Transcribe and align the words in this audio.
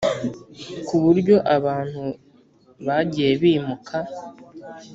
Ku 0.87 0.95
buryo 1.03 1.35
abantu 1.55 2.03
bagiye 2.85 3.31
bimuka 3.41 3.97